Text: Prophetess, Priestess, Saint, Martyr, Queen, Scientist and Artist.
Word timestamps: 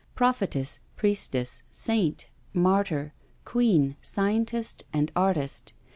Prophetess, 0.15 0.79
Priestess, 0.95 1.61
Saint, 1.69 2.25
Martyr, 2.55 3.13
Queen, 3.45 3.95
Scientist 4.01 4.83
and 4.91 5.11
Artist. 5.15 5.73